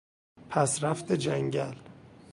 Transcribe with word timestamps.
پسرفت 0.49 1.11
جنگل 1.11 1.75